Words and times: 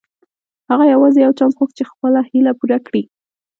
هغه 0.69 0.85
يوازې 0.93 1.19
يو 1.25 1.31
چانس 1.39 1.53
غوښت 1.59 1.73
چې 1.77 1.85
خپله 1.91 2.19
هيله 2.29 2.51
پوره 2.59 2.77
کړي. 2.87 3.03